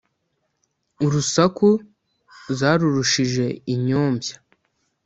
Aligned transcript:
urusaku 1.05 1.69
zarurushije 2.59 3.45
inyombya, 3.73 4.35